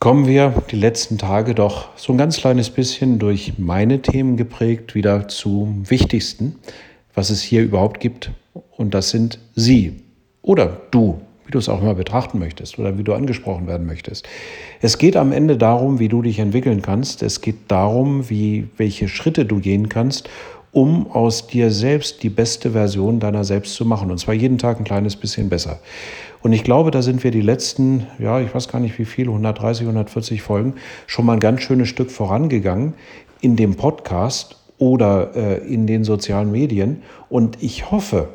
[0.00, 4.94] kommen wir die letzten Tage doch so ein ganz kleines bisschen durch meine Themen geprägt
[4.94, 6.56] wieder zum Wichtigsten,
[7.14, 8.30] was es hier überhaupt gibt.
[8.76, 10.02] Und das sind Sie
[10.40, 14.26] oder du, wie du es auch immer betrachten möchtest oder wie du angesprochen werden möchtest.
[14.80, 17.22] Es geht am Ende darum, wie du dich entwickeln kannst.
[17.22, 20.30] Es geht darum, wie, welche Schritte du gehen kannst,
[20.72, 24.10] um aus dir selbst die beste Version deiner selbst zu machen.
[24.10, 25.80] Und zwar jeden Tag ein kleines bisschen besser.
[26.42, 29.26] Und ich glaube, da sind wir die letzten, ja, ich weiß gar nicht wie viel,
[29.26, 30.74] 130, 140 Folgen,
[31.06, 32.94] schon mal ein ganz schönes Stück vorangegangen
[33.40, 37.02] in dem Podcast oder äh, in den sozialen Medien.
[37.28, 38.28] Und ich hoffe,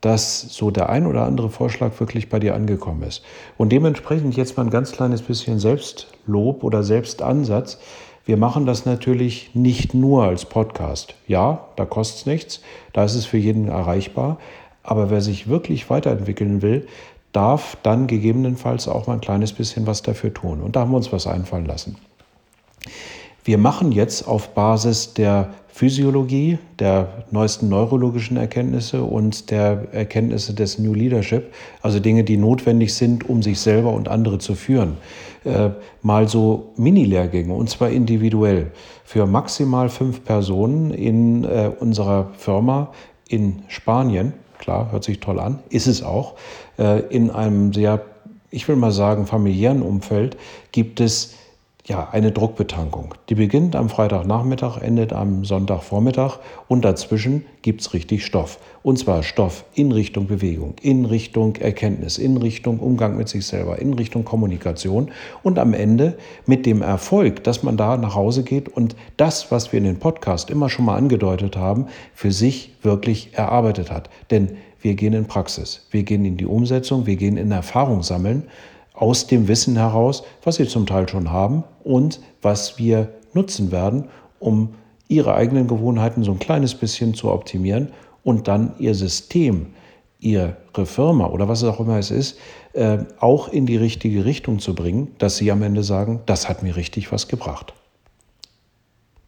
[0.00, 3.22] dass so der ein oder andere Vorschlag wirklich bei dir angekommen ist.
[3.56, 7.78] Und dementsprechend jetzt mal ein ganz kleines bisschen Selbstlob oder Selbstansatz.
[8.26, 11.14] Wir machen das natürlich nicht nur als Podcast.
[11.28, 12.60] Ja, da kostet es nichts,
[12.94, 14.38] da ist es für jeden erreichbar.
[14.82, 16.86] Aber wer sich wirklich weiterentwickeln will,
[17.32, 20.62] darf dann gegebenenfalls auch mal ein kleines bisschen was dafür tun.
[20.62, 21.96] Und da haben wir uns was einfallen lassen.
[23.44, 30.78] Wir machen jetzt auf Basis der Physiologie, der neuesten neurologischen Erkenntnisse und der Erkenntnisse des
[30.78, 34.96] New Leadership, also Dinge, die notwendig sind, um sich selber und andere zu führen,
[35.44, 35.70] äh,
[36.00, 38.70] mal so Mini-Lehrgänge und zwar individuell
[39.04, 42.92] für maximal fünf Personen in äh, unserer Firma
[43.28, 44.32] in Spanien
[44.64, 46.36] Klar, hört sich toll an, ist es auch.
[46.78, 48.00] Äh, in einem sehr,
[48.50, 50.38] ich will mal sagen, familiären Umfeld
[50.72, 51.34] gibt es
[51.86, 53.14] ja, eine Druckbetankung.
[53.28, 58.58] Die beginnt am Freitagnachmittag, endet am Sonntagvormittag und dazwischen gibt es richtig Stoff.
[58.82, 63.80] Und zwar Stoff in Richtung Bewegung, in Richtung Erkenntnis, in Richtung Umgang mit sich selber,
[63.80, 65.10] in Richtung Kommunikation
[65.42, 69.72] und am Ende mit dem Erfolg, dass man da nach Hause geht und das, was
[69.72, 74.08] wir in den Podcast immer schon mal angedeutet haben, für sich wirklich erarbeitet hat.
[74.30, 78.44] Denn wir gehen in Praxis, wir gehen in die Umsetzung, wir gehen in Erfahrung sammeln
[78.94, 84.04] aus dem Wissen heraus, was sie zum Teil schon haben und was wir nutzen werden,
[84.38, 84.74] um
[85.08, 87.92] ihre eigenen Gewohnheiten so ein kleines bisschen zu optimieren
[88.22, 89.66] und dann ihr System,
[90.20, 92.38] ihre Firma oder was auch immer es ist,
[92.72, 96.62] äh, auch in die richtige Richtung zu bringen, dass sie am Ende sagen, das hat
[96.62, 97.74] mir richtig was gebracht.